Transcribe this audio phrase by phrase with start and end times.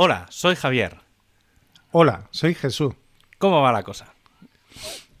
[0.00, 0.94] Hola, soy Javier.
[1.90, 2.94] Hola, soy Jesús.
[3.38, 4.14] ¿Cómo va la cosa?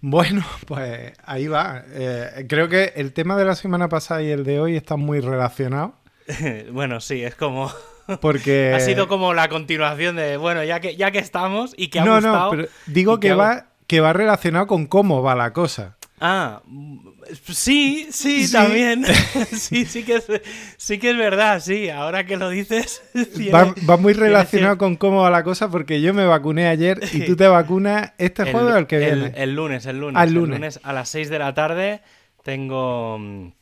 [0.00, 1.82] Bueno, pues ahí va.
[1.88, 5.18] Eh, creo que el tema de la semana pasada y el de hoy están muy
[5.18, 5.94] relacionados.
[6.70, 7.72] bueno, sí, es como...
[8.20, 8.72] Porque...
[8.72, 12.04] ha sido como la continuación de, bueno, ya que, ya que estamos y que ha
[12.04, 12.44] no, gustado...
[12.44, 15.97] No, pero digo que, va, que va relacionado con cómo va la cosa.
[16.20, 16.62] Ah,
[17.52, 19.04] sí, sí, también.
[19.52, 20.26] sí, sí que, es,
[20.76, 21.88] sí que es verdad, sí.
[21.90, 23.02] Ahora que lo dices.
[23.54, 27.36] va, muy relacionado con cómo va la cosa porque yo me vacuné ayer y tú
[27.36, 29.32] te vacunas este jueves o el que viene.
[29.36, 30.20] El, lunes, el lunes.
[30.20, 30.80] Ah, el lunes.
[30.82, 32.02] a las 6 de la tarde
[32.42, 33.52] tengo.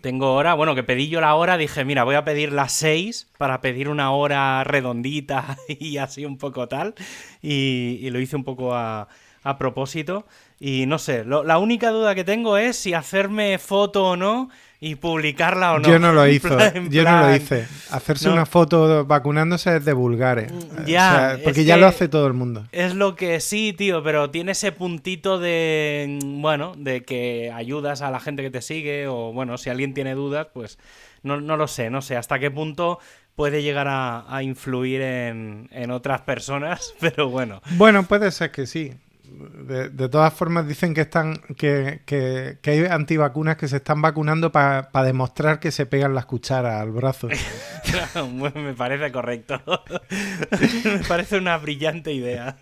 [0.00, 3.32] Tengo hora, bueno, que pedí yo la hora, dije, mira, voy a pedir las 6
[3.36, 6.94] para pedir una hora redondita y así un poco tal.
[7.42, 9.08] Y, lo hice un poco a,
[9.42, 10.26] a propósito.
[10.60, 14.94] Y no sé, la única duda que tengo es si hacerme foto o no y
[14.96, 15.88] publicarla o no.
[15.88, 16.48] Yo no lo hice,
[16.90, 17.66] yo no lo hice.
[17.90, 20.52] Hacerse una foto vacunándose es de vulgares.
[20.86, 22.66] Ya, porque ya lo hace todo el mundo.
[22.72, 28.10] Es lo que sí, tío, pero tiene ese puntito de, bueno, de que ayudas a
[28.10, 30.78] la gente que te sigue o, bueno, si alguien tiene dudas, pues
[31.22, 32.98] no, no lo sé, no sé hasta qué punto
[33.34, 37.62] puede llegar a, a influir en, en otras personas, pero bueno.
[37.76, 38.94] Bueno, puede ser que sí.
[39.30, 44.88] De, todas formas dicen que están que, que, hay antivacunas que se están vacunando para
[45.04, 47.28] demostrar que se pegan las cucharas al brazo.
[48.54, 49.60] me parece correcto.
[50.84, 52.56] me parece una brillante idea.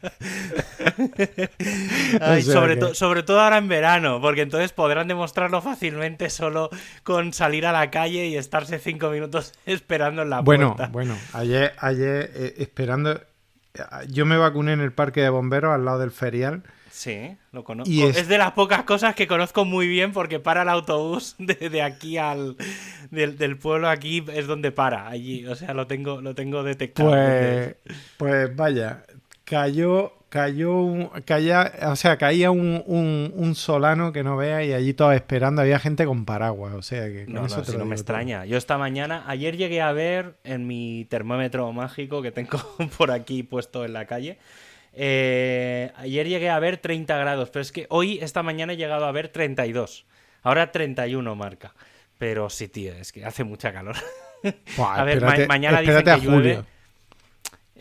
[2.42, 6.70] sobre, sobre todo ahora en verano, porque entonces podrán demostrarlo fácilmente solo
[7.04, 10.92] con salir a la calle y estarse cinco minutos esperando en la bueno, puerta.
[10.92, 13.20] Bueno, ayer, ayer eh, esperando
[14.08, 16.62] yo me vacuné en el parque de bomberos al lado del ferial.
[16.90, 17.92] Sí, lo conozco.
[17.92, 18.26] es...
[18.26, 22.56] de las pocas cosas que conozco muy bien porque para el autobús de, aquí al.
[23.10, 25.46] Del, pueblo aquí es donde para, allí.
[25.46, 27.10] O sea, lo tengo, lo tengo detectado.
[27.10, 27.76] Pues,
[28.16, 29.04] pues vaya,
[29.44, 35.14] cayó cayó un, o sea, caía un, un, solano que no vea y allí todos
[35.14, 38.44] esperando, había gente con paraguas, o sea que no, no, me extraña.
[38.44, 42.58] Yo esta mañana, ayer llegué a ver en mi termómetro mágico que tengo
[42.98, 44.38] por aquí puesto en la calle,
[44.92, 49.06] eh, ayer llegué a ver 30 grados, pero es que hoy, esta mañana he llegado
[49.06, 50.06] a ver 32,
[50.42, 51.74] ahora 31 marca.
[52.18, 53.96] Pero sí, tío, es que hace mucha calor.
[54.78, 56.62] a ver, mañana dicen que llueve.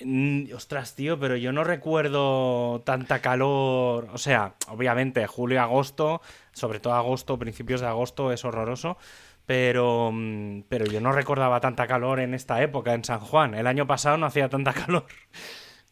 [0.03, 4.09] Mm, ostras, tío, pero yo no recuerdo tanta calor.
[4.13, 8.97] O sea, obviamente, julio agosto, sobre todo agosto, principios de agosto, es horroroso.
[9.45, 13.53] Pero, mm, pero yo no recordaba tanta calor en esta época, en San Juan.
[13.53, 15.05] El año pasado no hacía tanta calor.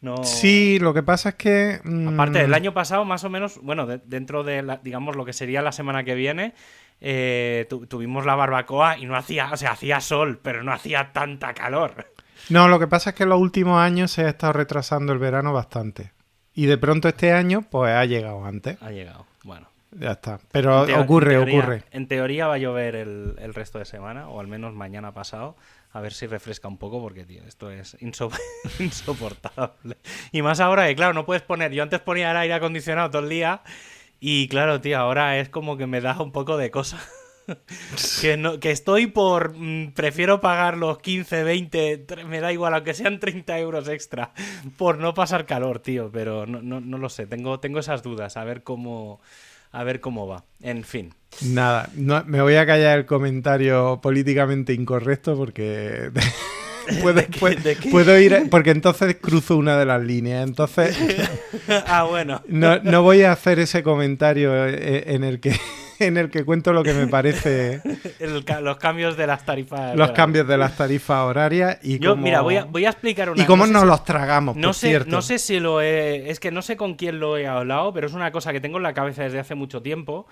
[0.00, 0.22] No...
[0.22, 1.80] Sí, lo que pasa es que.
[2.12, 5.62] Aparte, el mm, año pasado, más o menos, bueno, dentro de, digamos, lo que sería
[5.62, 6.52] la semana que viene,
[7.00, 11.54] eh, tuvimos la barbacoa y no hacía, o sea, hacía sol, pero no hacía tanta
[11.54, 12.13] calor.
[12.50, 15.18] No, lo que pasa es que en los últimos años se ha estado retrasando el
[15.18, 16.12] verano bastante.
[16.54, 18.80] Y de pronto este año, pues ha llegado antes.
[18.80, 19.68] Ha llegado, bueno.
[19.98, 20.40] Ya está.
[20.50, 21.84] Pero ocurre, ocurre.
[21.92, 25.56] En teoría va a llover el, el, resto de semana, o al menos mañana pasado.
[25.92, 27.96] A ver si refresca un poco, porque, tío, esto es
[28.80, 29.96] insoportable.
[30.32, 31.72] Y más ahora que, claro, no puedes poner.
[31.72, 33.62] Yo antes ponía el aire acondicionado todo el día.
[34.18, 36.98] Y claro, tío, ahora es como que me da un poco de cosa.
[38.20, 39.54] que, no, que estoy por...
[39.56, 44.32] Mm, prefiero pagar los 15, 20, me da igual, aunque sean 30 euros extra,
[44.76, 48.36] por no pasar calor, tío, pero no, no, no lo sé, tengo, tengo esas dudas,
[48.36, 49.20] a ver cómo...
[49.76, 50.44] A ver cómo va.
[50.60, 51.12] En fin.
[51.42, 56.12] Nada, no, me voy a callar el comentario políticamente incorrecto porque
[57.02, 57.20] puedo,
[57.90, 60.46] puedo, ir porque entonces cruzo una de las líneas.
[60.46, 60.96] Entonces,
[61.86, 62.40] ah, bueno.
[62.46, 65.58] No, no voy a hacer ese comentario eh, en el que
[65.98, 67.80] en el que cuento lo que me parece.
[68.62, 69.96] los cambios de las tarifas.
[69.96, 73.42] Los cambios de las tarifas horarias y Yo, mira, voy a, voy a explicar una
[73.42, 75.10] Y cómo nos los tragamos, no por sé, cierto.
[75.10, 76.30] No sé si lo he.
[76.30, 78.78] Es que no sé con quién lo he hablado, pero es una cosa que tengo
[78.78, 80.26] en la cabeza desde hace mucho tiempo.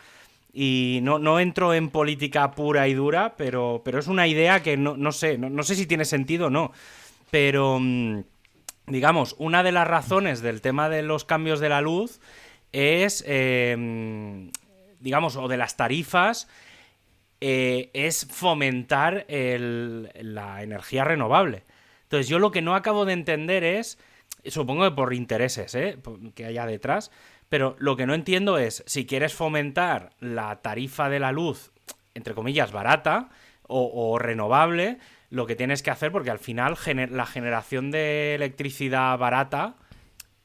[0.54, 4.76] Y no, no entro en política pura y dura, pero, pero es una idea que
[4.76, 6.72] no, no sé, no, sé si tiene sentido o no.
[7.30, 8.20] Pero, mm,
[8.88, 12.20] digamos, una de las razones del tema de los cambios de la luz
[12.72, 14.50] es eh,
[15.02, 16.48] digamos, o de las tarifas,
[17.40, 21.64] eh, es fomentar la energía renovable.
[22.04, 23.98] Entonces, yo lo que no acabo de entender es,
[24.46, 25.98] supongo que por intereses ¿eh?
[26.36, 27.10] que haya detrás,
[27.48, 31.72] pero lo que no entiendo es si quieres fomentar la tarifa de la luz,
[32.14, 33.30] entre comillas, barata
[33.66, 34.98] o, renovable,
[35.30, 36.76] lo que tienes que hacer, porque al final
[37.10, 39.76] la generación de electricidad barata,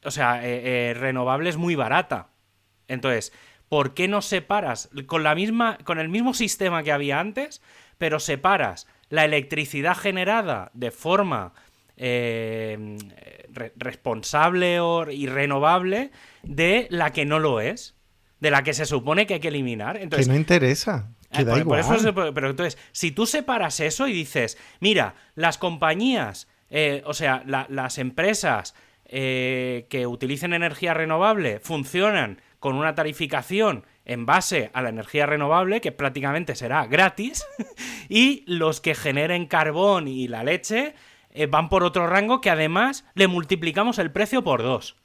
[0.04, 2.30] o sea, eh, renovable es muy barata.
[2.88, 3.34] Entonces,
[3.70, 7.62] ¿por qué no separas con la misma con el mismo sistema que había antes,
[7.98, 11.54] pero separas la electricidad generada de forma
[11.98, 12.98] eh,
[13.52, 16.12] re- responsable o, y renovable
[16.44, 17.96] de la que no lo es,
[18.40, 19.98] de la que se supone que hay que eliminar.
[19.98, 21.10] Que Entonces, no interesa.
[21.32, 21.98] Que eh, da por, por igual.
[22.00, 27.44] eso pero entonces, si tú separas eso y dices, mira, las compañías, eh, o sea,
[27.46, 28.76] la- las empresas
[29.10, 35.92] que utilicen energía renovable funcionan con una tarificación en base a la energía renovable, que
[35.92, 37.46] prácticamente será gratis,
[38.10, 40.96] y los que generen carbón y la leche
[41.32, 44.96] eh, van por otro rango que además le multiplicamos el precio por dos.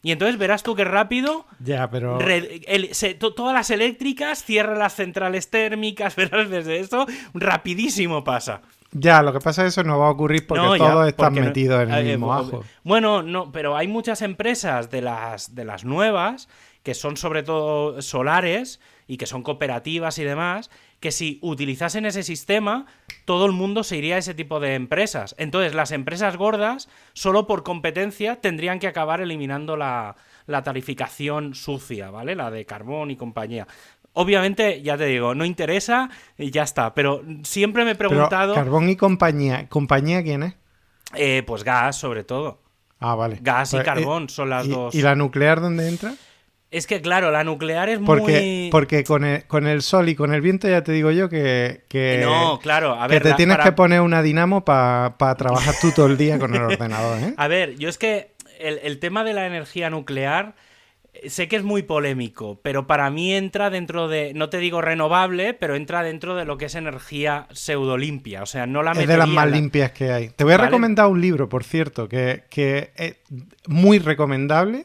[0.00, 2.18] Y entonces verás tú que rápido Ya, pero.
[2.20, 8.22] Re- el- se- to- todas las eléctricas cierran las centrales térmicas, verás desde esto, rapidísimo
[8.24, 8.62] pasa.
[8.92, 11.08] Ya, lo que pasa es que eso no va a ocurrir porque No, ya, todos
[11.08, 12.64] están porque no- metidos en el eh, mismo eh, ajo.
[12.84, 16.48] Bueno, no, pero hay muchas empresas de las, de las nuevas,
[16.88, 20.70] que son sobre todo solares y que son cooperativas y demás,
[21.00, 22.86] que si utilizasen ese sistema,
[23.26, 25.34] todo el mundo se iría a ese tipo de empresas.
[25.36, 32.10] Entonces, las empresas gordas, solo por competencia, tendrían que acabar eliminando la, la tarificación sucia,
[32.10, 32.34] ¿vale?
[32.34, 33.66] La de carbón y compañía.
[34.14, 36.08] Obviamente, ya te digo, no interesa
[36.38, 36.94] y ya está.
[36.94, 38.54] Pero siempre me he Pero preguntado.
[38.54, 39.68] Carbón y compañía.
[39.68, 40.54] ¿Compañía quién es?
[41.16, 42.62] eh, pues gas, sobre todo.
[42.98, 43.38] Ah, vale.
[43.42, 44.94] Gas y Pues, eh, carbón son las ¿y, dos.
[44.94, 46.14] ¿Y la nuclear dónde entra?
[46.70, 48.68] Es que, claro, la nuclear es Porque, muy.
[48.70, 51.84] porque con, el, con el sol y con el viento ya te digo yo que,
[51.88, 53.22] que, No, claro, a que ver.
[53.22, 56.54] te la- tienes para- que poner una dinamo para trabajar tú todo el día con
[56.54, 57.34] el ordenador, ¿eh?
[57.38, 60.56] A ver, yo es que el, el tema de la energía nuclear.
[61.14, 64.82] eh, Sé que es muy polémico, pero para mí entra dentro de, no te digo
[64.82, 68.42] renovable, pero entra dentro de lo que es energía pseudo limpia.
[68.42, 70.28] O sea, no la Es de las más la- limpias que hay.
[70.28, 70.68] Te voy a Vale.
[70.68, 73.16] recomendar un libro, por cierto, que, que es
[73.66, 74.84] muy recomendable.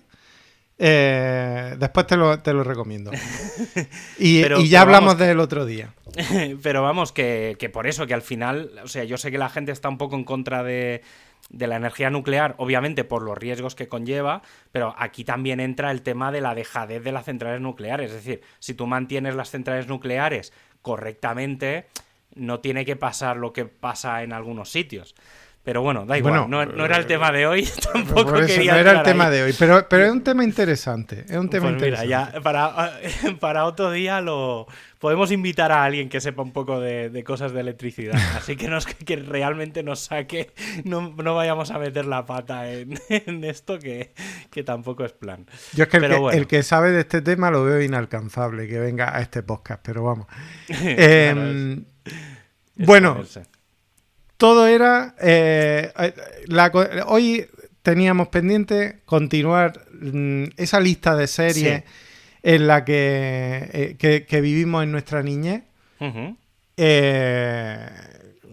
[0.86, 3.10] Eh, después te lo, te lo recomiendo.
[4.20, 5.94] Y, Pero- y ya hablamos vamos, del otro día.
[6.62, 9.50] Pero vamos, que, que por eso, que al final, o sea, yo sé que la
[9.50, 11.02] gente está un poco en contra de,
[11.50, 14.42] de la energía nuclear, obviamente por los riesgos que conlleva,
[14.74, 18.12] pero aquí también entra el tema de la dejadez de las centrales nucleares.
[18.12, 20.52] Es decir, si tú mantienes las centrales nucleares
[20.82, 21.88] correctamente,
[22.36, 25.16] no tiene que pasar lo que pasa en algunos sitios.
[25.64, 28.48] Pero bueno, da igual, Bueno, no, no era el tema de hoy, tampoco Por eso
[28.56, 29.32] quería no era el tema ahí.
[29.32, 31.24] de hoy, pero, pero es un tema interesante.
[31.30, 32.34] Es un tema Pues mira, interesante.
[32.34, 33.00] ya para,
[33.40, 34.68] para otro día lo
[35.00, 38.16] podemos invitar a alguien que sepa un poco de, de cosas de electricidad.
[38.36, 40.52] Así que, nos, que realmente nos saque,
[40.84, 44.14] no, no vayamos a meter la pata en, en esto que,
[44.52, 45.46] que tampoco es plan.
[45.74, 46.38] Yo es que el, Pero que bueno.
[46.38, 50.04] el que sabe de este tema lo veo inalcanzable, que venga a este podcast, pero
[50.04, 50.28] vamos.
[50.68, 51.86] Claro, Em,
[52.76, 53.44] Es bueno, ponerse.
[54.44, 55.16] Todo era...
[55.22, 56.14] eh, eh,
[56.48, 56.70] la
[57.08, 57.46] hoy
[57.82, 61.90] teníamos pendiente continuar mm, esa lista de series Sí.
[62.44, 65.64] en la que, eh, que, que vivimos en nuestra niñez.
[66.76, 67.90] Eh,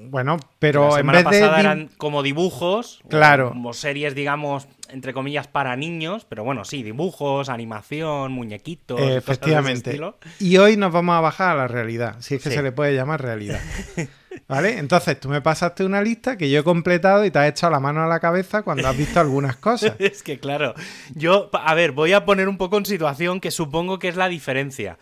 [0.05, 1.41] bueno, pero la en semana vez de...
[1.41, 3.49] pasada di- eran como dibujos, Claro.
[3.49, 9.09] como series, digamos, entre comillas, para niños, pero bueno, sí, dibujos, animación, muñequitos, y cosas
[9.11, 9.91] de ese Efectivamente.
[9.91, 10.19] estilo.
[10.39, 12.55] Y hoy nos vamos a bajar a la realidad, si es que Sí.
[12.57, 13.59] se le puede llamar realidad.
[14.49, 14.79] ¿Vale?
[14.79, 17.81] Entonces tú me pasaste una lista que yo he completado y te has echado la
[17.81, 19.95] mano a la cabeza cuando has visto algunas cosas.
[19.99, 20.75] Es que claro,
[21.15, 24.29] yo, a ver, voy a poner un poco en situación que supongo que es la
[24.29, 24.99] diferencia.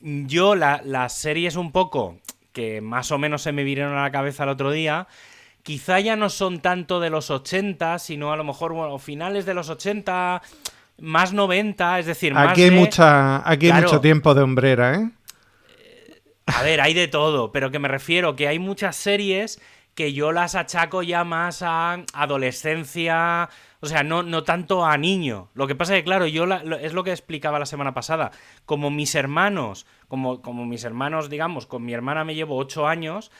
[0.00, 2.18] Yo, la- las series un poco
[2.52, 5.06] que más o menos se me vinieron a la cabeza el otro día,
[5.62, 9.54] quizá ya no son tanto de los 80, sino a lo mejor, bueno, finales de
[9.54, 10.40] los 80,
[11.00, 13.86] más 90, es decir, más Aquí hay, de- mucha, aquí hay Claro.
[13.88, 15.10] mucho tiempo de hombrera, ¿eh?
[16.54, 19.60] A ver, hay de todo, pero que me refiero que hay muchas series
[19.94, 23.50] que yo las achaco ya más a adolescencia,
[23.80, 25.50] o sea, no, no tanto a niño.
[25.54, 26.44] Lo que pasa es que, claro, yo
[26.80, 28.30] es lo que explicaba la semana pasada.
[28.64, 33.30] Como mis hermanos, como, como mis hermanos, digamos, con mi hermana me llevo ocho años,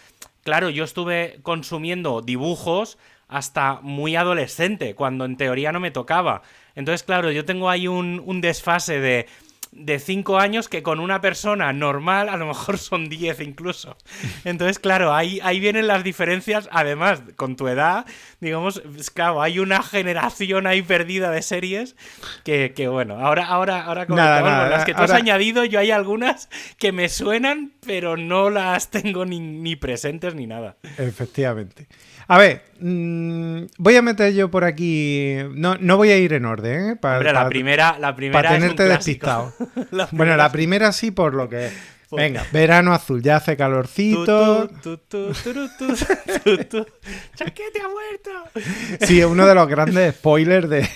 [0.42, 6.42] claro, yo estuve consumiendo dibujos hasta muy adolescente, cuando en teoría no me tocaba.
[6.74, 9.26] Entonces, claro, yo tengo ahí un, un desfase de
[9.72, 13.96] de 5 años que con una persona normal a lo mejor son 10 incluso.
[14.44, 16.68] Entonces, claro, ahí, ahí vienen las diferencias.
[16.72, 18.06] Además, con tu edad,
[18.40, 21.96] digamos, es claro, hay una generación ahí perdida de series
[22.44, 25.90] que, que, bueno, ahora, ahora, ahora con Nada, las que tú has añadido, yo hay
[25.90, 26.48] algunas
[26.78, 30.76] que me suenan, pero no las tengo ni, ni presentes ni nada.
[30.96, 31.86] Efectivamente.
[32.30, 35.34] A ver, mm, voy a meter yo por aquí.
[35.54, 36.96] No, no voy a ir en orden, ¿eh?
[36.96, 39.54] Pa- Hombre, la primera, la primera para es un tenerte despistado.
[39.90, 41.70] La Bueno, la primera sí por lo que
[42.10, 44.66] Venga, verano azul, ya hace calorcito.
[44.82, 45.94] Tu, tu, tu, tu, tu, tu,
[46.42, 46.86] tu, tu.
[47.36, 49.06] ¡Chaquete ha muerto!
[49.06, 50.88] Sí, es uno de los grandes spoilers de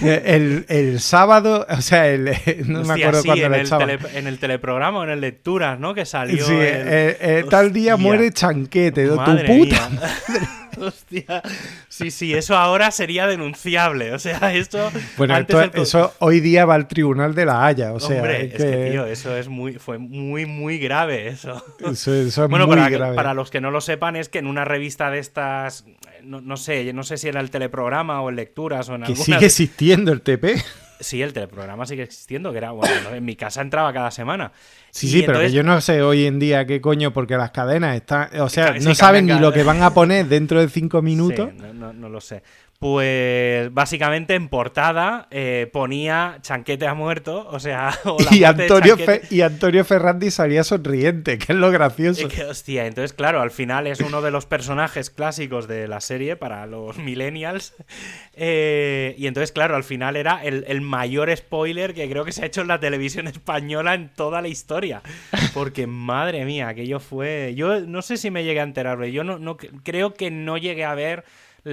[0.02, 2.26] el, el sábado, o sea, el,
[2.66, 5.94] no me acuerdo sí, cuándo en el, en teleprograma o en el lecturas, ¿no?
[5.94, 6.44] Que salió.
[6.46, 8.06] Sí, el- eh, eh, tal día Hostia.
[8.08, 9.88] muere Chanquete, tu Madre puta.
[9.88, 10.67] mía.
[10.86, 11.42] Hostia.
[11.88, 14.12] Sí, sí, eso ahora sería denunciable.
[14.14, 14.90] O sea, esto.
[15.16, 17.92] Bueno, antes esto- eso hoy día va al tribunal de la Haya.
[17.92, 21.28] O sea, Hombre, es es que, que tío, eso es muy, fue muy, muy grave
[21.28, 21.62] eso.
[21.80, 23.16] eso, eso es Bueno, muy para, grave.
[23.16, 25.84] para los que no lo sepan, es que en una revista de estas,
[26.22, 29.06] no, no sé, no sé si era el teleprograma o en lecturas o en que
[29.12, 29.24] alguna.
[29.24, 30.56] sigue existiendo el TP.
[31.00, 33.10] Sí, el teleprograma sigue existiendo, que era, bueno, ¿no?
[33.14, 34.52] en mi casa entraba cada semana.
[34.90, 37.50] Sí, Y sí, pero que yo no sé hoy en día qué coño, porque las
[37.50, 38.28] cadenas están.
[38.40, 41.50] O sea, Sí, no saben ni lo que van a poner dentro de cinco minutos.
[41.52, 42.42] Sí, no, no- no lo sé.
[42.80, 48.96] Pues básicamente en portada eh, ponía Chanquete ha muerto, o sea, o la Y Antonio.
[48.96, 52.28] Fe- y Antonio Ferrandi salía sonriente, que es lo gracioso.
[52.28, 56.00] Es que, hostia, entonces, claro, al final es uno de los personajes clásicos de la
[56.00, 57.74] serie para los millennials.
[58.34, 62.42] Eh, y entonces, claro, al final era el, el mayor spoiler que creo que se
[62.42, 65.02] ha hecho en la televisión española en toda la historia.
[65.52, 67.54] Porque, madre mía, aquello fue.
[67.56, 69.10] Yo no sé si me llegué a enterarme.
[69.10, 71.24] Yo no, no creo que no llegué a ver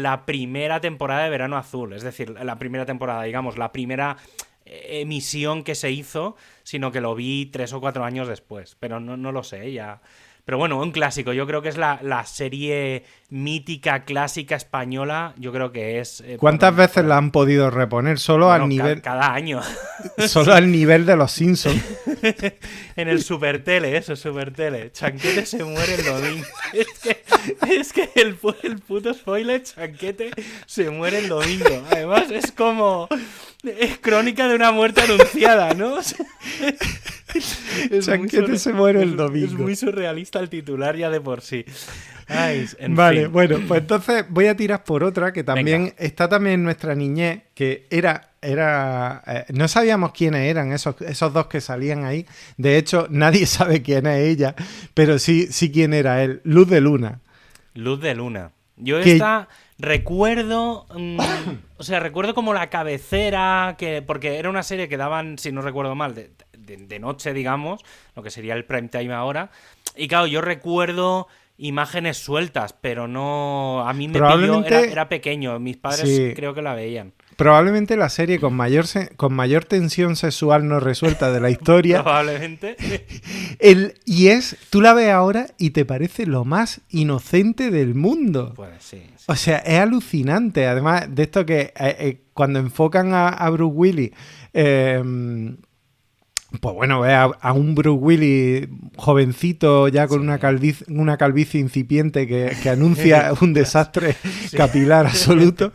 [0.01, 1.93] la primera temporada de Verano Azul.
[1.93, 4.17] Es decir, la primera temporada, digamos, la primera
[4.65, 8.75] eh, emisión que se hizo, sino que lo vi tres o cuatro años después.
[8.79, 10.01] Pero no, no lo sé, ya.
[10.43, 11.33] Pero bueno, un clásico.
[11.33, 15.33] Yo creo que es la, la serie mítica, clásica española.
[15.37, 16.21] Yo creo que es.
[16.21, 18.19] eh, ¿Cuántas veces la han podido reponer?
[18.19, 19.61] Solo bueno, al ca- nivel, cada año.
[20.27, 21.83] solo al nivel de los Simpsons.
[22.95, 24.91] en el Super Tele, eso, Super Tele.
[24.91, 26.45] Chanquete se muere el domingo.
[26.73, 27.23] Es que,
[27.69, 30.31] es que el, el puto spoiler, Chanquete
[30.65, 31.83] se muere el domingo.
[31.91, 33.07] Además, es como.
[33.63, 35.97] Es crónica de una muerte anunciada, ¿no?
[37.91, 39.45] Es Chanquete se muere el es- domingo.
[39.47, 41.65] Es muy surrealista el titular ya de por sí.
[42.27, 43.31] Ay, en vale, fin.
[43.33, 45.95] bueno, pues entonces voy a tirar por otra que también Venga.
[45.99, 51.33] está también en nuestra niñez, que era, era, eh, no sabíamos quiénes eran esos, esos
[51.33, 52.25] dos que salían ahí.
[52.57, 54.55] De hecho, nadie sabe quién es ella,
[54.93, 56.39] pero sí, sí quién era él.
[56.45, 57.19] Luz de Luna.
[57.75, 58.51] Luz de luna.
[58.77, 61.17] Yo Que- esta recuerdo, mm,
[61.77, 65.61] o sea, recuerdo como la cabecera, que porque era una serie que daban, si no
[65.61, 67.81] recuerdo mal, de, de- de noche, digamos,
[68.15, 69.51] lo que sería el prime time ahora.
[69.95, 71.27] Y claro, yo recuerdo
[71.57, 76.33] imágenes sueltas, pero no, a mí me pilló, Probablemente- era, era pequeño, mis padres Sí.
[76.35, 77.13] creo que la veían.
[77.35, 82.01] Probablemente la serie con mayor, se- con mayor tensión sexual no resuelta de la historia.
[82.03, 82.75] Probablemente.
[83.59, 88.53] El, y es, tú la ves ahora y te parece lo más inocente del mundo.
[88.55, 89.01] Pues sí.
[89.17, 89.25] sí.
[89.27, 90.65] O sea, es alucinante.
[90.67, 94.11] Además de esto que eh, eh, cuando enfocan a, a Bruce Willis,
[94.53, 95.03] eh,
[96.59, 101.59] pues bueno, ve a, a un Bruce Willis jovencito ya con una, calviz- una calvicie
[101.59, 104.15] incipiente que, que anuncia un desastre
[104.55, 105.71] capilar absoluto.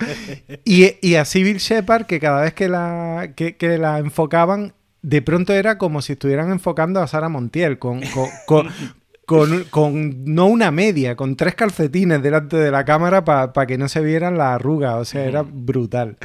[0.64, 5.22] Y, y a Civil Shepard que cada vez que la, que, que la enfocaban, de
[5.22, 8.00] pronto era como si estuvieran enfocando a Sara Montiel con...
[8.14, 8.68] con- con-
[9.26, 13.88] con, con no una media, con tres calcetines delante de la cámara para que no
[13.88, 14.96] se vieran las arrugas.
[14.96, 16.16] O sea, era brutal.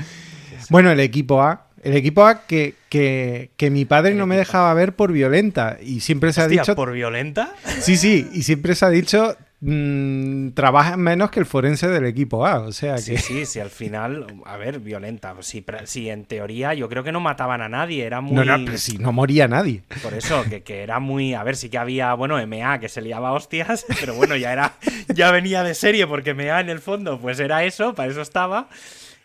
[0.71, 1.67] Bueno, el equipo A.
[1.85, 5.77] El equipo A que, que, que mi padre El no me dejaba ver por violenta.
[5.81, 6.75] Y siempre se ha dicho.
[6.75, 7.53] ¿por violenta?
[7.79, 8.27] Sí, sí.
[8.33, 9.37] Y siempre se ha dicho.
[9.61, 12.59] mm, trabajan menos que el forense del equipo A.
[12.61, 13.17] O sea Sí, que.
[13.19, 15.35] sí, sí, al final, a ver, violenta.
[15.41, 18.35] Sí, pero- sí, en teoría yo creo que no mataban a nadie, era muy...
[18.35, 19.83] No, no, pero si no moría nadie.
[20.01, 21.33] Por eso, que, que era muy.
[21.35, 24.73] A ver, sí que había, bueno, MA que se liaba hostias, pero bueno, ya era.
[25.13, 28.67] Ya venía de serie, porque MA en el fondo, pues era eso, para eso estaba.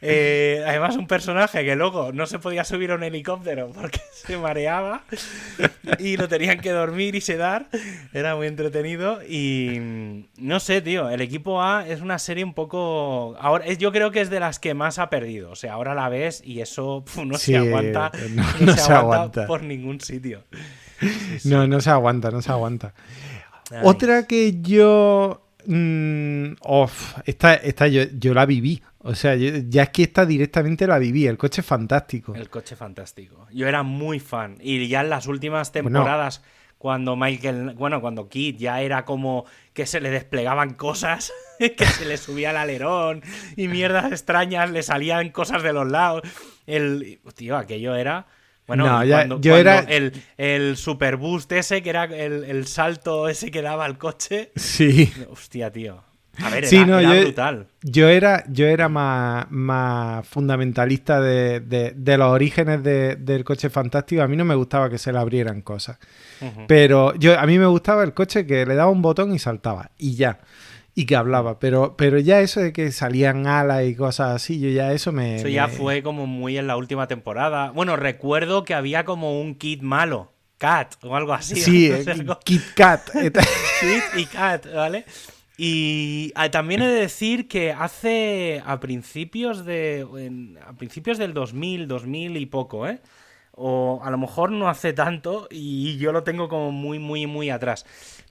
[0.02, 4.38] Eh, además, un personaje que luego no se podía subir a un helicóptero porque se
[4.38, 5.02] mareaba
[5.98, 7.68] y lo tenían que dormir y sedar.
[8.14, 9.20] Era muy entretenido.
[9.22, 13.36] Y no sé, tío, el equipo A es una serie un poco.
[13.38, 15.50] Ahora, es, yo creo que es de las que más ha perdido.
[15.50, 18.10] O sea, ahora la ves y eso no Sí, se aguanta.
[18.34, 19.46] no- No, no se, se aguanta, aguanta.
[19.46, 20.44] por ningún sitio.
[21.44, 22.94] No, no se aguanta, no se aguanta.
[23.70, 23.78] Ay.
[23.82, 25.46] Otra que yo.
[25.66, 26.52] mm,
[27.26, 28.82] esta, esta yo, yo la viví.
[29.02, 31.26] O sea, yo- ya es que esta directamente la viví.
[31.26, 32.34] El coche es fantástico.
[32.34, 33.46] El coche fantástico.
[33.52, 34.56] Yo era muy fan.
[34.60, 35.88] Y ya en las últimas Bueno.
[35.90, 36.42] temporadas,
[36.76, 42.04] cuando Michael, bueno, cuando Kid ya era como que se le desplegaban cosas, que se
[42.04, 43.22] le subía el alerón
[43.56, 46.22] y mierdas extrañas, le salían cosas de los lados.
[46.66, 48.26] El, tío, aquello era...
[48.66, 52.04] Bueno, No, y ya- cuando, yo cuando era- el, el super boost ese, que era
[52.04, 54.52] el, el salto ese que daba al coche.
[54.56, 55.12] Sí.
[55.28, 56.04] Hostia, tío.
[56.42, 57.66] A ver, Sí, era, no, era yo- brutal.
[57.82, 63.70] Yo era, yo era más, más fundamentalista de, de- de los orígenes de- del coche
[63.70, 64.22] fantástico.
[64.22, 65.98] A mí no me gustaba que se le abrieran cosas.
[66.66, 69.90] Pero yo, a mí me gustaba el coche que le daba un botón y saltaba.
[69.98, 70.38] Y ya.
[70.94, 71.58] Y que hablaba.
[71.60, 75.36] Pero, pero ya eso de que salían alas y cosas así, yo ya eso me.
[75.36, 77.70] Eso ya me- fue como muy en la última temporada.
[77.70, 80.32] Bueno, recuerdo que había como un kit malo.
[80.58, 81.56] Cat o algo así.
[81.56, 81.94] Sí, ¿no?
[81.96, 83.08] eh, O sea, algo- Kit Kat.
[83.14, 85.04] Kit y Cat, ¿vale?
[85.62, 90.06] Y ah, también he de decir que hace a principios de
[90.66, 93.02] a principios del 2000, 2000 y poco, ¿eh?
[93.52, 97.50] O a lo mejor no hace tanto y yo lo tengo como muy muy muy
[97.50, 97.84] atrás.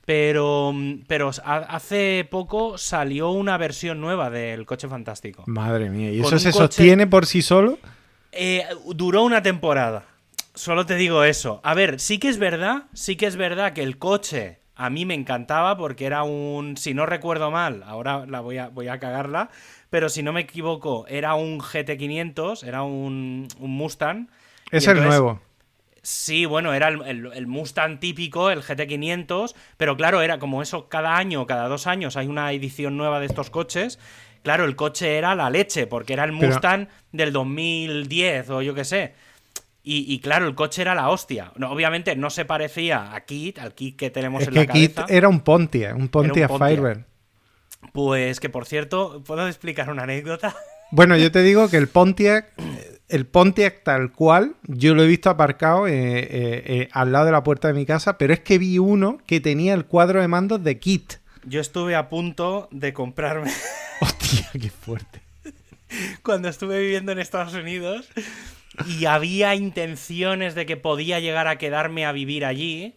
[0.06, 0.74] Pero,
[1.06, 5.44] pero hace poco salió una versión nueva del Coche Fantástico.
[5.46, 7.78] Madre mía, ¿y eso se sostiene por sí solo?
[8.32, 10.04] Eh, duró una temporada.
[10.56, 11.62] Solo te digo eso.
[11.64, 15.06] A ver, sí que es verdad, sí que es verdad que el coche a mí
[15.06, 18.98] me encantaba porque era un, si no recuerdo mal, ahora la voy a, voy a
[18.98, 19.50] cagarla,
[19.90, 24.30] pero si no me equivoco, era un GT500, era un, un Mustang.
[24.72, 25.42] Es el nuevo.
[26.02, 31.46] Sí, bueno, era el, Mustang típico, el GT500, pero claro, era como eso, cada año,
[31.46, 34.00] cada dos años hay una edición nueva de estos coches.
[34.44, 38.86] Claro, el coche era la leche, porque era el Mustang del 2010 o yo qué
[38.86, 39.14] sé.
[39.92, 41.52] Y, claro, el coche era la hostia.
[41.68, 45.04] obviamente no se parecía a Kit, al Kit que tenemos en la cabeza.
[45.04, 47.06] Kit era un Pontiac, un Pontiac, Firebird.
[47.92, 50.56] Pues que por cierto, ¿puedo explicar una anécdota?
[50.92, 52.52] Bueno, yo te digo que el Pontiac
[53.10, 57.32] el Pontiac tal cual, yo lo he visto aparcado eh, eh, eh, al lado de
[57.32, 60.28] la puerta de mi casa, pero es que vi uno que tenía el cuadro de
[60.28, 61.16] mandos de Kit.
[61.44, 63.52] Yo estuve a punto de comprarme.
[64.02, 65.22] Hostia, qué fuerte.
[66.24, 68.08] Cuando estuve viviendo en Estados Unidos
[68.86, 72.96] y había intenciones de que podía llegar a quedarme a vivir allí.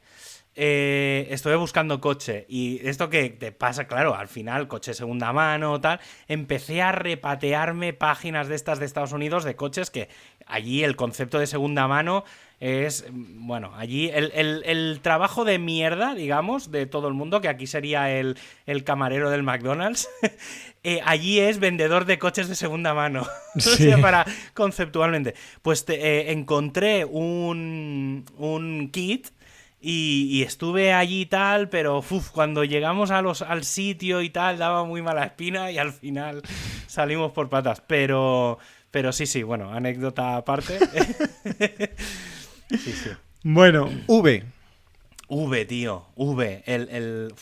[0.55, 5.81] Eh, estuve buscando coche y esto que te pasa, claro, al final, coche segunda mano,
[5.81, 5.99] tal,
[6.29, 10.11] empecé a repatearme páginas de estas de Estados Unidos de coches que
[10.47, 12.25] allí el concepto de segunda mano
[12.63, 18.17] es, bueno, allí el, trabajo de mierda, digamos, de todo el mundo, que aquí sería
[18.17, 18.37] el,
[18.85, 20.09] camarero del McDonald's,
[20.85, 23.27] eh, allí es vendedor de coches de segunda mano,
[24.01, 25.35] para conceptualmente.
[25.63, 29.31] Pues eh, encontré un, un kit
[29.81, 34.85] y, estuve allí y tal, pero cuando llegamos a los, al sitio y tal, daba
[34.85, 36.43] muy mala espina y al final
[36.87, 37.83] salimos por patas.
[37.89, 38.61] Pero,
[38.93, 40.79] pero sí, sí, bueno, anécdota aparte.
[42.79, 43.11] sí, sí.
[43.43, 44.45] Bueno, V.
[45.29, 46.63] V, tío, V.
[46.67, 47.35] El, el,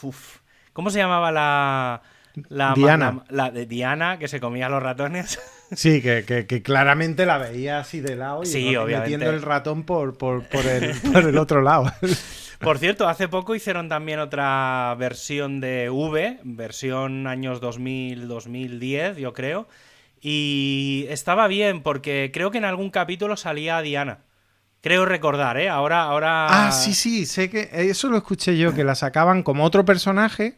[0.73, 2.03] ¿Cómo se llamaba la,
[2.49, 3.25] la Diana.
[3.29, 5.39] La, de Diana, que se comía los ratones.
[5.73, 10.43] Sí, que, claramente la veía así de lado y sí, metiendo el ratón por, por,
[10.67, 11.93] el, por el otro lado.
[12.59, 19.67] Por cierto, hace poco hicieron también otra versión de V, versión años 2000-2010, yo creo.
[20.21, 24.19] Y estaba bien, porque creo que en algún capítulo salía Diana.
[24.81, 25.69] Creo recordar, ¿eh?
[25.69, 26.47] Ahora, ahora.
[26.69, 27.69] Ah, sí, sí, sé que.
[27.73, 30.57] Eso lo escuché yo, que la sacaban como otro personaje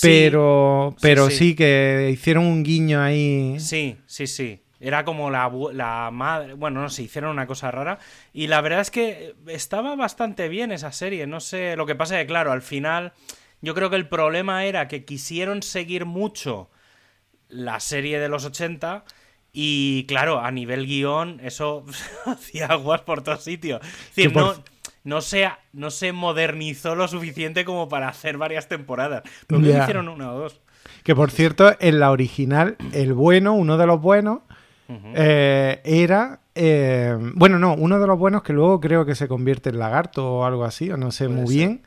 [0.00, 3.56] pero, pero sí, que hicieron un guiño ahí.
[3.60, 4.62] Sí, sí, sí.
[4.80, 6.54] Era como la, la, madre.
[6.54, 7.98] Bueno, no sé, hicieron una cosa rara.
[8.32, 11.26] Y la verdad es que estaba bastante bien esa serie.
[11.26, 11.76] No sé.
[11.76, 13.12] Lo que pasa es que, claro, al final.
[13.62, 16.68] Yo creo que el problema era que quisieron seguir mucho
[17.48, 19.04] la serie de los 80.
[19.58, 21.86] Y claro, a nivel guion, eso
[22.26, 23.80] hacía aguas por todos sitios.
[24.34, 24.54] No
[25.06, 29.22] no se, no se modernizó lo suficiente como para hacer varias temporadas.
[29.46, 30.60] Pero hicieron una o dos.
[31.04, 34.40] Que por cierto, en la original, el bueno, uno de los buenos,
[35.14, 36.40] eh, era.
[36.56, 40.38] Eh, bueno, no, uno de los buenos que luego creo que se convierte en lagarto
[40.38, 41.82] o algo así, o no sé muy bien.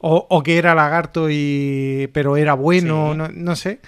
[0.00, 2.10] O, que era lagarto y.
[2.12, 3.80] pero era bueno, no, sé.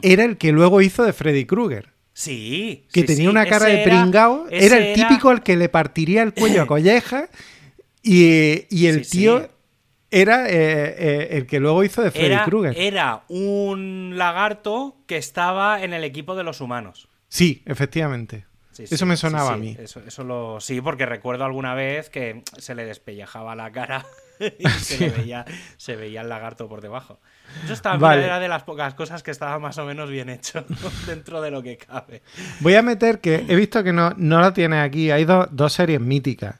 [0.00, 1.91] Era el que luego hizo de Freddy Krueger.
[2.12, 2.86] Sí.
[2.92, 4.46] Que tenía una cara de pringao.
[4.50, 7.28] Era, el típico al que le partiría el cuello a colleja
[8.02, 9.48] y, el tío
[10.10, 12.74] era eh, eh, el que luego hizo de Freddy Krueger.
[12.76, 17.08] Era un lagarto que estaba en el equipo de los humanos.
[17.28, 18.44] Sí, efectivamente.
[18.78, 19.76] Eso me sonaba a mí.
[19.78, 24.04] Eso, lo, sí, porque recuerdo alguna vez que se le despellejaba la cara
[24.58, 25.44] y se, veía,
[25.76, 27.20] se veía el lagarto por debajo.
[27.64, 30.64] Eso estaba, era de las pocas cosas que estaba más o menos bien hecho
[31.06, 32.22] dentro de lo que cabe.
[32.60, 35.10] Voy a meter que he visto que no, no lo tienes aquí.
[35.10, 36.56] Hay dos series míticas.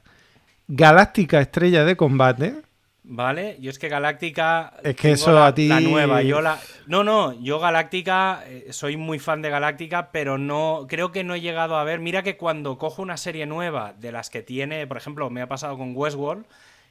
[0.67, 2.61] Galáctica Estrella de Combate.
[3.05, 4.73] Vale, yo es que Galáctica.
[4.81, 5.67] Es que eso a ti.
[5.67, 6.59] La nueva, yo la.
[6.87, 10.85] No, no, yo Galáctica, eh, soy muy fan de Galáctica, pero no.
[10.87, 11.99] Creo que no he llegado a ver.
[11.99, 15.47] Mira que cuando cojo una serie nueva de las que tiene, por ejemplo, me ha
[15.47, 16.45] pasado con Westworld,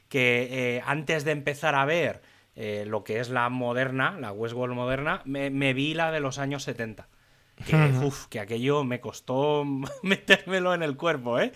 [0.07, 2.21] que eh, antes de empezar a ver
[2.55, 6.37] eh, lo que es la moderna, la Westworld moderna, me, me vi la de los
[6.37, 7.07] años 70.
[7.67, 9.63] Que, uf, que aquello me costó
[10.03, 11.53] metérmelo en el cuerpo, ¿eh?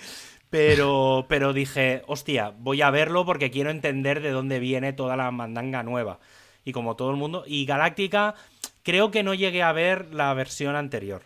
[0.49, 5.29] Pero, pero dije, hostia, voy a verlo porque quiero entender de dónde viene toda la
[5.31, 6.19] mandanga nueva.
[6.63, 7.43] Y como todo el mundo.
[7.45, 8.35] Y Galáctica,
[8.83, 11.23] creo que no llegué a ver la versión anterior.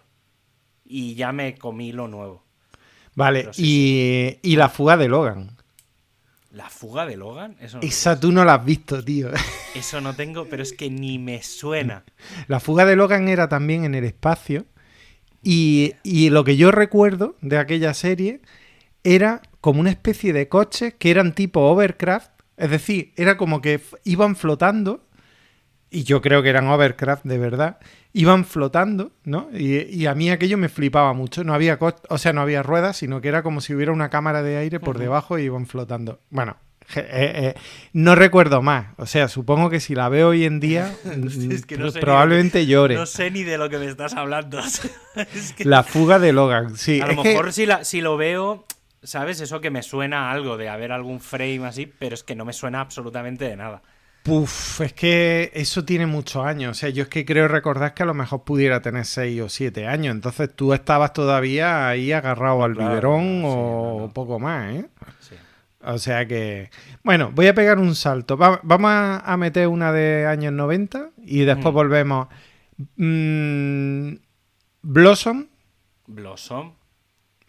[0.86, 2.44] Y ya me comí lo nuevo.
[3.14, 5.58] Vale, y, y, la fuga de Logan.
[6.52, 7.58] ¿La fuga de Logan?
[7.60, 9.30] Eso no, Esa tú no la has visto, tío.
[9.76, 12.04] eso no tengo, pero es que ni me suena.
[12.48, 14.66] La fuga de Logan era también en el espacio.
[15.44, 18.42] Y, y lo que yo recuerdo de aquella serie
[19.04, 22.32] era como una especie de coches que eran tipo overcraft.
[22.58, 25.08] Es decir, era como que iban flotando.
[25.94, 27.78] Y yo creo que eran overcraft de verdad.
[28.14, 29.50] Iban flotando, ¿no?
[29.54, 31.44] Y, y a mí aquello me flipaba mucho.
[31.44, 31.78] No había,
[32.10, 34.80] o sea, no había ruedas, sino que era como si hubiera una cámara de aire
[34.80, 36.20] por debajo y iban flotando.
[36.30, 36.56] Bueno,
[36.96, 37.54] eh, eh,
[37.92, 38.88] no recuerdo más.
[38.98, 40.94] O sea, supongo que si la veo hoy en día,
[41.52, 42.96] Es que no ni- probablemente llore.
[42.96, 44.60] No sé ni de lo que me estás hablando.
[45.16, 47.02] Es que- La fuga de Logan, sí.
[47.02, 48.66] a lo que- mejor si, la, si lo veo,
[49.04, 49.42] ¿sabes?
[49.42, 52.46] Eso que me suena a algo de haber algún frame así, pero es que no
[52.46, 53.82] me suena absolutamente de nada.
[54.24, 56.72] Puf, es que eso tiene muchos años.
[56.72, 59.50] O sea, yo es que creo recordar que a lo mejor pudiera tener 6 o
[59.50, 60.14] 7 años.
[60.14, 64.90] Entonces tú estabas todavía ahí agarrado al Claro, biberón sí, o poco más, ¿eh?
[65.20, 65.36] Sí.
[65.84, 66.70] O sea que...
[67.04, 68.38] Bueno, voy a pegar un salto.
[68.38, 71.76] Va- vamos a, a meter una de años 90 y después Mm.
[71.76, 72.28] volvemos.
[72.98, 74.14] Mm,
[74.84, 75.48] Blossom.
[76.06, 76.74] Blossom.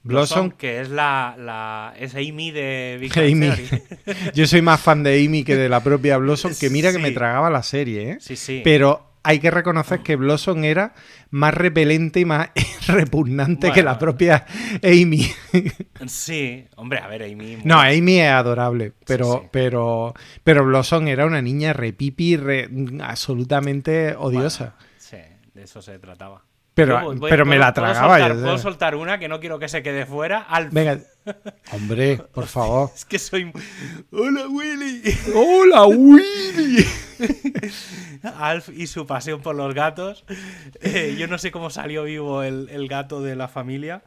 [0.05, 0.51] Blossom.
[0.53, 3.51] que es la, la es Amy de Big Amy.
[4.35, 7.11] Yo soy más fan de Amy que de la propia Blossom, que mira que me
[7.13, 8.17] tragaba la serie, ¿eh?
[8.21, 8.61] Sí, sí.
[8.65, 10.95] Pero hay que reconocer que Blossom era
[11.31, 12.51] más repelente y más
[12.89, 14.45] repugnante que la propia
[14.83, 15.31] Amy.
[16.09, 17.59] Sí, hombre, a ver, Amy.
[17.65, 19.49] no, Amy es adorable, pero, sí.
[19.53, 22.69] pero, pero Blossom era una niña repipi, re-
[23.01, 24.75] absolutamente odiosa.
[24.99, 25.19] Sí,
[25.55, 26.43] de eso se trataba.
[26.75, 28.19] Pero Yo voy- pero me puedo- la puedo tragaba.
[28.19, 30.47] soltar- yo- puedo soltar una que no quiero que se quede fuera.
[30.71, 30.99] Venga,
[31.73, 32.91] hombre, por favor.
[32.95, 33.53] Es que soy.
[34.11, 35.03] ¡Hola, Willy!
[35.35, 36.85] ¡Hola, Willy!
[38.39, 40.25] Alf y su pasión por los gatos.
[40.81, 44.03] Eh, yo no sé cómo salió vivo el, el gato de la familia.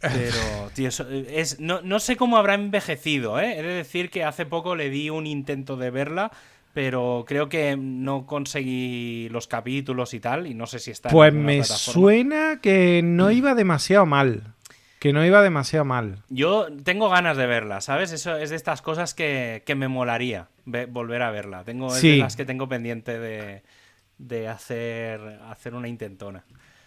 [0.00, 3.58] Pero, tío, eso es, no, no sé cómo habrá envejecido, ¿eh?
[3.58, 6.32] He de decir que hace poco le di un intento de verla,
[6.72, 11.32] pero creo que no conseguí los capítulos y tal, y no sé si está Pues
[11.32, 11.92] me plataforma.
[11.92, 14.54] suena que no iba demasiado mal.
[15.00, 16.22] Que no iba demasiado mal.
[16.28, 18.12] Yo tengo ganas de verla, ¿sabes?
[18.12, 21.64] Eso es de estas cosas que, que me molaría ve- volver a verla.
[21.64, 22.10] Tengo, es Sí.
[22.12, 23.62] de las que tengo pendiente de,
[24.18, 26.44] de hacer, hacer una intentona.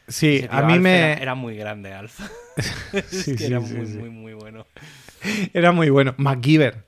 [0.08, 0.96] Sí, Ese tío a mí Alf me...
[0.96, 2.20] Era, era muy grande, Alf.
[2.94, 4.68] es Sí, que sí, era sí, muy, muy, muy bueno.
[5.54, 6.14] Era muy bueno.
[6.18, 6.84] MacGyver.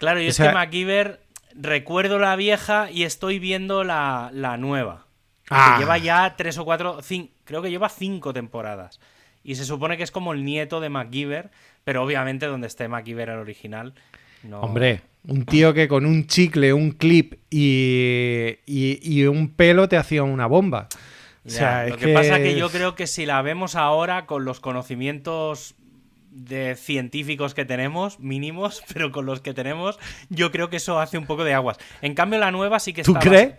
[0.00, 1.20] Claro, y O es sea- que MacGyver
[1.54, 5.06] recuerdo la vieja y estoy viendo la, la nueva.
[5.44, 5.76] Que Ah.
[5.78, 8.98] lleva ya tres o cuatro, cin- creo que lleva cinco temporadas.
[9.44, 11.50] Y se supone que es como el nieto de MacGyver,
[11.84, 13.94] pero obviamente donde esté MacGyver el original.
[14.42, 14.60] No...
[14.60, 19.96] Hombre, un tío que con un chicle, un clip y, y, y un pelo te
[19.96, 20.88] hacía una bomba.
[21.44, 24.44] O sea, lo es que, pasa que yo creo que si la vemos ahora con
[24.44, 25.74] los conocimientos
[26.30, 31.18] de científicos que tenemos, mínimos, pero con los que tenemos, yo creo que eso hace
[31.18, 31.78] un poco de aguas.
[32.02, 33.20] En cambio, la nueva sí que ¿Tú está.
[33.20, 33.54] crees?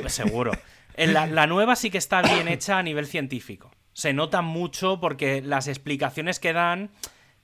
[0.00, 0.52] Pues seguro.
[0.96, 3.70] La, la nueva sí que está bien hecha a nivel científico.
[3.92, 6.90] Se nota mucho porque las explicaciones que dan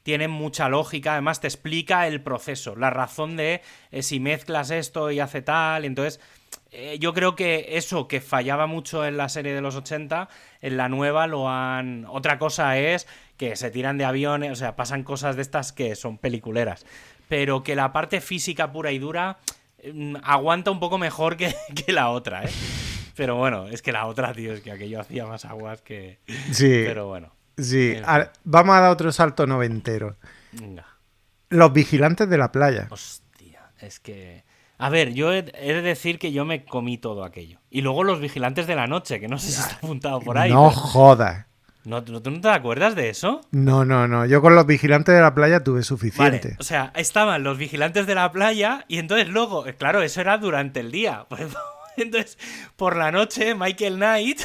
[0.04, 1.12] tienen mucha lógica.
[1.14, 5.84] Además, te explica el proceso, la razón de eh, si mezclas esto y hace tal.
[5.84, 6.20] Entonces,
[6.70, 10.28] eh, yo creo que eso que fallaba mucho en la serie de los 80,
[10.60, 12.04] en la nueva lo han.
[12.08, 15.94] Otra cosa es que se tiran de aviones, o sea, pasan cosas de estas que
[15.96, 16.84] son peliculeras.
[17.28, 19.38] Pero que la parte física pura y dura
[19.92, 21.54] mm, aguanta un poco mejor que,
[21.86, 22.50] que la otra, ¿eh?
[23.16, 26.18] Pero bueno, es que la otra, tío, es que aquello hacía más aguas que.
[26.52, 27.94] Sí, Pero bueno, sí.
[28.44, 30.16] vamos a dar otro salto noventero.
[30.52, 30.84] venga.
[31.48, 32.88] Los vigilantes de la playa.
[32.90, 34.42] Hostia, es que.
[34.78, 37.60] A ver, yo he, he de decir que yo me comí todo aquello.
[37.70, 40.50] Y luego los vigilantes de la noche, que no sé si está apuntado por ahí.
[40.52, 41.46] no pero- jodas.
[41.84, 43.42] ¿No, ¿tú no te acuerdas de eso?
[43.50, 44.24] No, no, no.
[44.24, 46.48] Yo con los vigilantes de la playa tuve suficiente.
[46.48, 50.20] Vale, o sea, estaban los vigilantes de la playa y entonces luego, eh, claro, eso
[50.20, 51.26] era durante el día.
[51.96, 52.38] Pues, entonces,
[52.76, 54.40] por la noche, Michael Knight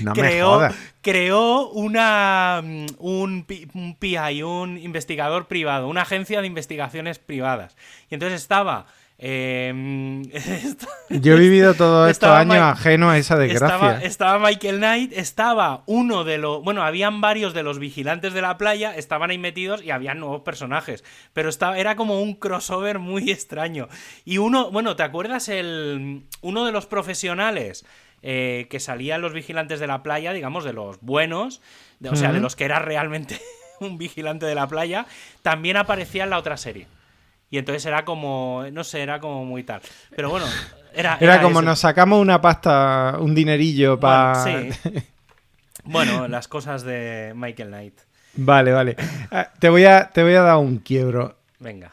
[0.00, 0.60] No creó,
[1.02, 7.76] creó una, mm, un, P- un PI, un investigador privado, una agencia de investigaciones privadas.
[8.10, 8.86] Y entonces estaba...
[9.18, 13.74] eh, esta- Yo he vivido todos estos años ajeno a esa desgracia.
[13.76, 16.62] estaba, estaba Michael Knight, estaba uno de los.
[16.62, 20.42] Bueno, habían varios de los vigilantes de la playa, estaban ahí metidos y había nuevos
[20.42, 21.04] personajes.
[21.32, 23.88] Pero estaba, era como un crossover muy extraño.
[24.24, 26.24] Y uno, bueno, ¿te acuerdas el.
[26.42, 27.84] Uno de los profesionales
[28.22, 31.60] eh, que salía en los vigilantes de la playa, digamos, de los buenos,
[32.00, 33.40] de- o sea, de los que era realmente
[33.80, 35.06] un vigilante de la playa,
[35.42, 36.86] también aparecía en la otra serie.
[37.54, 39.80] Y entonces era como, no sé, era como muy tal.
[40.16, 40.44] Pero bueno,
[40.92, 41.16] era...
[41.20, 41.62] Era como eso.
[41.62, 44.42] nos sacamos una pasta, un dinerillo para...
[44.42, 44.90] Bueno, sí.
[45.84, 47.94] Bueno, las cosas de Michael Knight.
[48.34, 48.96] Vale, vale.
[49.30, 51.38] Ah, Te voy, a, te voy a dar un quiebro.
[51.60, 51.92] Venga.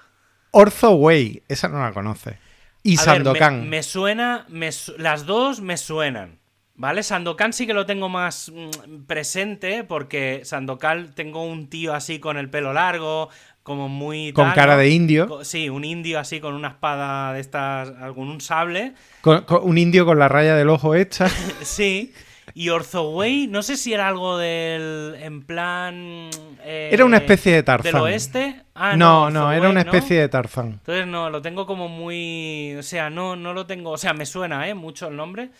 [0.49, 2.39] Orzo Way, esa no la conoce.
[2.81, 3.61] Y A ver, Sandokan.
[3.61, 6.39] me, me suena, me las dos me suenan.
[6.81, 7.03] ¿Vale?
[7.03, 12.37] Sandokan sí que lo tengo más mm, presente porque Sandokan tengo un tío así con
[12.37, 13.29] el pelo largo,
[13.61, 14.33] como muy...
[14.33, 15.43] Con tal, cara de indio.
[15.43, 18.93] Sí, un indio así con una espada de estas, con un sable.
[19.21, 21.27] Con- con un indio con la raya del ojo hecha.
[21.61, 22.13] Sí.
[22.55, 25.15] Y Orzoway, no sé si era algo del.
[25.21, 26.29] En plan.
[26.63, 27.93] eh, Era una especie de Tarzán.
[27.93, 28.63] ¿Del oeste?
[28.73, 30.67] Ah, no, no, no, era una especie de Tarzán.
[30.71, 32.75] Entonces no, lo tengo como muy.
[32.77, 33.91] O sea, no, no lo tengo.
[33.91, 34.73] O sea, me suena, ¿eh?
[34.73, 35.51] Mucho el nombre.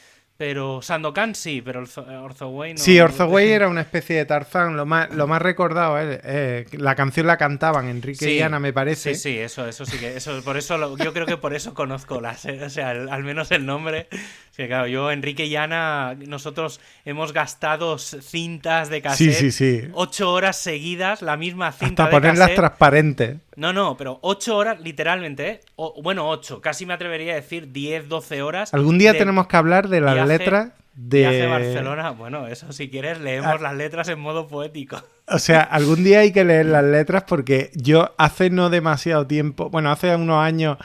[0.42, 2.80] Pero Sandokan sí, pero Orzo- Orzoway no.
[2.80, 4.76] Sí, Orzoway era una especie de Tarzán.
[4.76, 8.60] Lo más, lo más recordado, eh, eh, la canción la cantaban Enrique Sí, y Ana,
[8.60, 9.14] me parece.
[9.14, 10.18] Sí, sí, eso, eso sí que.
[10.18, 12.44] Eso, por eso lo- yo creo que por eso conozco las.
[12.46, 14.08] O sea, el- al menos el nombre.
[14.50, 19.34] Sí, claro, yo, Enrique y Ana, nosotros hemos gastado cintas de sí, cassette.
[19.34, 19.82] sí, sí.
[19.94, 22.56] Ocho horas seguidas, la misma cinta Hasta de ponerlas cassette.
[22.58, 23.38] transparentes.
[23.56, 25.60] No, no, pero ocho horas, literalmente, ¿eh?
[25.76, 28.74] O- bueno, ocho, casi me atrevería a decir 10, 12 horas.
[28.74, 31.20] Algún día de tenemos que hablar de las letras de.
[31.20, 33.62] Viaje Barcelona, bueno, eso si quieres leemos Ah.
[33.62, 35.02] las letras en modo poético.
[35.28, 39.70] O sea, algún día hay que leer las letras porque yo hace no demasiado tiempo,
[39.70, 40.78] bueno, hace unos años,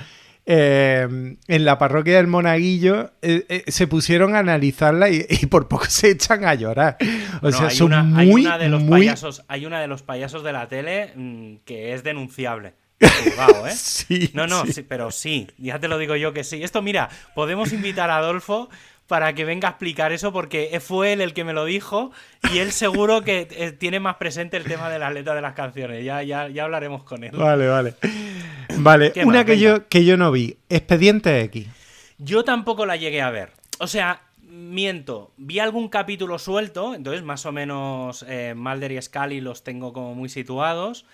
[0.48, 1.08] eh,
[1.48, 5.86] en la parroquia del Monaguillo, eh, eh, se pusieron a analizarla y, y por poco
[5.86, 6.96] se echan a llorar.
[7.00, 9.00] O Bueno, sea, hay, son una, muy, hay una de los muy...
[9.00, 12.74] payasos, hay una de los payasos de la tele mm, que es denunciable.
[13.00, 13.10] ¿eh?
[13.74, 14.72] Sí, No, no, sí.
[14.74, 16.62] sí, pero sí, ya te lo digo yo que sí.
[16.62, 18.70] Esto, mira, podemos invitar a Adolfo
[19.06, 22.10] para que venga a explicar eso porque fue él el que me lo dijo
[22.52, 25.54] y él seguro que eh, tiene más presente el tema de las letras de las
[25.54, 26.04] canciones.
[26.04, 27.32] Ya, ya, ya hablaremos con él.
[27.32, 27.94] Vale, vale.
[28.78, 29.64] Vale, ¿Qué una que Venga.
[29.64, 31.66] yo, que yo no vi, Expediente X.
[32.18, 33.52] Yo tampoco la llegué a ver.
[33.78, 35.32] O sea, miento.
[35.36, 40.14] Vi algún capítulo suelto, entonces más o menos eh, Mulder y Scully los tengo como
[40.14, 41.04] muy situados,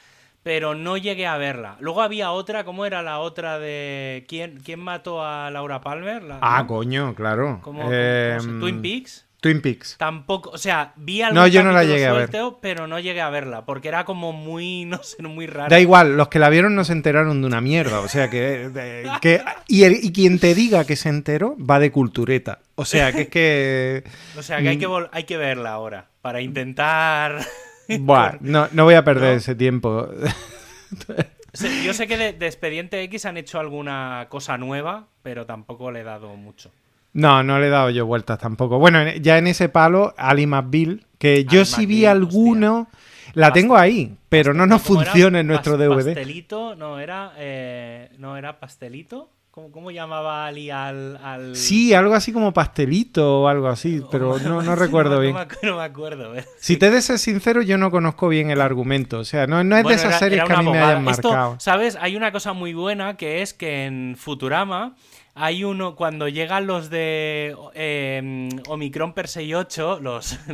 [0.42, 1.76] pero no llegué a verla.
[1.80, 6.22] Luego había otra, ¿cómo era la otra de quién, quién mató a Laura Palmer?
[6.22, 7.60] La- Ah, coño, claro.
[7.62, 9.26] ¿Cómo- cómo- Eh, cómo se- Twin Peaks.
[9.40, 9.96] Twin Peaks.
[9.98, 12.30] Tampoco, o sea, vi algún No, yo no la llegué a ver.
[12.60, 15.68] pero no llegué a verla, porque era como muy, no sé, muy rara.
[15.68, 17.98] Da igual, los que la vieron no se enteraron de una mierda.
[18.00, 18.68] O sea que.
[18.68, 22.60] de- que y, el- y quien te diga que se enteró va de cultureta.
[22.76, 24.04] O sea que es que.
[24.38, 25.08] O sea, que hay que, Mm.
[25.10, 27.38] hay que verla ahora, para intentar...
[28.00, 29.36] Buah, no, no voy a perder ¿No?
[29.38, 30.08] ese tiempo.
[31.84, 36.00] Yo sé que de, de Expediente X han hecho alguna cosa nueva, pero tampoco le
[36.00, 36.70] he dado mucho.
[37.12, 38.78] No, no le he dado yo vueltas tampoco.
[38.78, 42.88] Bueno, en- ya en ese palo, Ali McBeal, que yo Ali sí vi alguno.
[43.34, 46.14] La tengo ahí, pero no nos funciona en nuestro DVD.
[46.14, 47.32] Pastelito, no, era.
[47.36, 49.30] eh, no, era pastelito.
[49.52, 51.18] ¿Cómo, cómo llamaba Ali al.
[51.22, 55.34] al- Sí, algo así como pastelito o algo así, pero no, no recuerdo no, bien.
[55.34, 56.34] me no me acuerdo.
[56.34, 56.46] ¿eh?
[56.58, 59.18] Si te de ser sincero, yo no conozco bien el argumento.
[59.18, 60.78] O sea, no, no es Bueno, de esas era- series era que a mí me
[60.78, 61.60] hayan Esto, marcado.
[61.60, 61.98] ¿Sabes?
[62.00, 64.96] Hay una cosa muy buena que es que en Futurama
[65.34, 70.38] hay uno, cuando llegan los de eh, Omicron Per 68, los...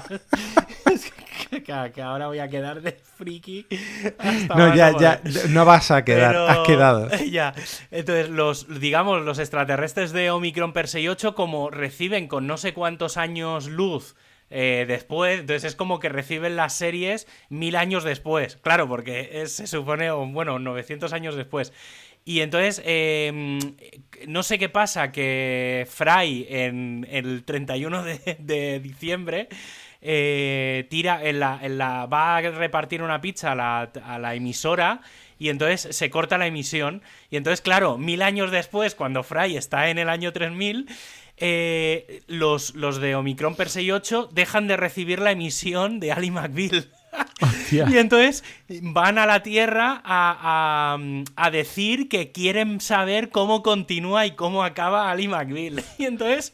[1.50, 3.66] que, que ahora voy a quedar de friki.
[4.18, 7.08] hasta No, ya, ya, no vas a quedar, Pero- has quedado.
[7.30, 7.54] Ya.
[7.90, 13.16] Entonces, los, digamos, los extraterrestres de Omicron Per 68, como reciben con no sé cuántos
[13.16, 14.16] años luz
[14.50, 18.56] eh, después, entonces es como que reciben las series mil años después.
[18.56, 21.72] Claro, porque es- se supone, bueno, 900 años después.
[22.24, 23.58] Y entonces, eh,
[24.28, 29.48] no sé qué pasa, que Fry en el 31 de, de diciembre
[30.02, 35.00] eh, tira en la, va a repartir una pizza a la, a la emisora
[35.38, 37.02] y entonces se corta la emisión.
[37.30, 40.88] Y entonces, claro, mil años después, cuando Fry está en el año 3000,
[41.38, 46.88] eh, los, los de Omicron Per 68 dejan de recibir la emisión de Ali McBeal.
[47.40, 47.86] Hostia.
[47.90, 50.98] Y entonces van a la Tierra a, a-
[51.36, 55.82] a decir que quieren saber cómo continúa y cómo acaba Ali McBeal.
[55.98, 56.52] Y entonces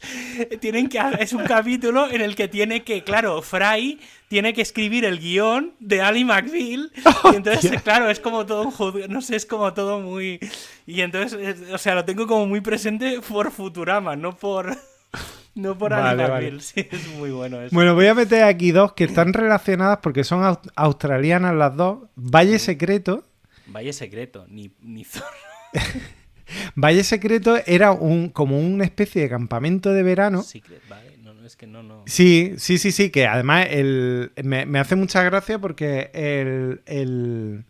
[0.61, 5.05] tienen que es un capítulo en el que tiene que, claro, Fry tiene que escribir
[5.05, 6.91] el guion de Ali McBeal.
[7.33, 7.81] Y entonces, Hostia.
[7.81, 10.39] claro, es como todo un no sé, es como todo muy.
[10.87, 14.77] Y entonces, es- o sea, lo tengo como muy presente por Futurama, no por.
[15.55, 16.31] No por Vale, McBeal.
[16.31, 16.61] vale.
[16.61, 17.75] Sí, es muy bueno eso.
[17.75, 22.09] Bueno, voy a meter aquí dos que están relacionadas porque son aus- australianas las dos.
[22.15, 23.25] Valle Secreto.
[23.67, 25.27] Valle secreto, ni, ni zorro.
[26.75, 30.43] Valle Secreto era un como una especie de campamento de verano.
[30.43, 31.19] Secret, vale.
[31.19, 32.03] No, no, es que no, no.
[32.07, 37.65] Sí, sí, sí, sí, que además el, me, me hace mucha gracia porque el, el-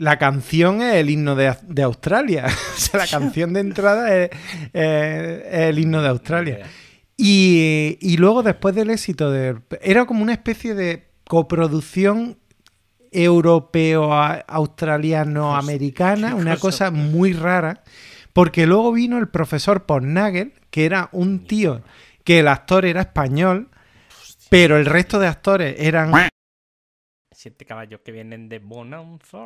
[0.00, 2.46] la canción es el himno de, de Australia.
[2.76, 4.30] o sea, la canción de entrada es,
[4.72, 6.66] es- es el himno de Australia.
[7.16, 9.56] Y, y luego después del éxito de...
[9.82, 12.38] Era como una especie de coproducción
[13.12, 17.82] europeo, australiano, americana, una cosa muy rara.
[18.32, 21.82] Porque luego vino el profesor Pornagel, que era un tío
[22.24, 23.68] que el actor era español,
[24.50, 26.12] pero el resto de actores eran
[27.40, 29.38] Siete caballos que vienen de Bonanza.